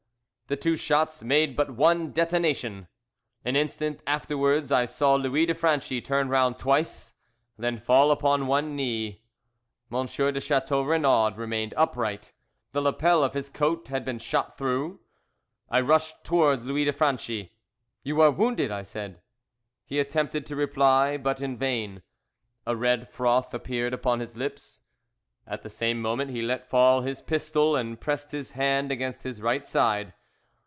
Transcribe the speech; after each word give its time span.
The 0.47 0.57
two 0.57 0.75
shots 0.75 1.23
made 1.23 1.55
but 1.55 1.71
one 1.77 2.11
detonation. 2.11 2.89
An 3.45 3.55
instant 3.55 4.01
afterwards 4.05 4.69
I 4.69 4.83
saw 4.83 5.15
Louis 5.15 5.45
de 5.45 5.55
Franchi 5.55 6.01
turn 6.01 6.27
round 6.27 6.57
twice 6.57 7.13
and 7.55 7.63
then 7.63 7.79
fall 7.79 8.11
upon 8.11 8.47
one 8.47 8.75
knee. 8.75 9.23
M. 9.89 10.05
de 10.07 10.41
Chateau 10.41 10.81
Renaud 10.81 11.35
remained 11.37 11.73
upright. 11.77 12.33
The 12.73 12.81
lappel 12.81 13.23
of 13.23 13.33
his 13.33 13.47
coat 13.47 13.87
had 13.87 14.03
been 14.03 14.19
shot 14.19 14.57
through. 14.57 14.99
I 15.69 15.79
rushed 15.79 16.21
towards 16.25 16.65
Louis 16.65 16.83
de 16.83 16.91
Franchi. 16.91 17.53
"You 18.03 18.19
are 18.19 18.29
wounded?" 18.29 18.71
I 18.71 18.83
said. 18.83 19.21
He 19.85 19.99
attempted 20.01 20.45
to 20.47 20.57
reply, 20.57 21.15
but 21.15 21.41
in 21.41 21.55
vain. 21.55 22.01
A 22.67 22.75
red 22.75 23.07
froth 23.07 23.53
appeared 23.53 23.93
upon 23.93 24.19
his 24.19 24.35
lips. 24.35 24.81
At 25.47 25.61
the 25.61 25.69
same 25.69 26.01
moment 26.01 26.29
he 26.31 26.41
let 26.41 26.67
fall 26.67 27.03
his 27.03 27.21
pistol, 27.21 27.77
and 27.77 28.01
pressed 28.01 28.31
his 28.31 28.51
hand 28.51 28.91
against 28.91 29.23
his 29.23 29.41
right 29.41 29.65
side. 29.65 30.13